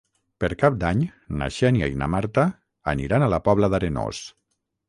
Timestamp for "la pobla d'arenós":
3.35-4.27